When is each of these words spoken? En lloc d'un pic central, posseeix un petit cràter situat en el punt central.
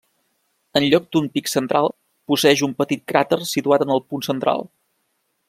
En 0.79 0.85
lloc 0.93 1.03
d'un 1.15 1.27
pic 1.35 1.51
central, 1.51 1.89
posseeix 2.31 2.65
un 2.69 2.73
petit 2.81 3.05
cràter 3.13 3.41
situat 3.53 3.87
en 3.87 3.95
el 3.99 4.03
punt 4.09 4.27
central. 4.31 4.67